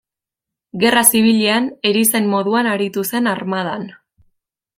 [0.83, 3.87] Gerra Zibilean erizain moduan aritu zen armadan.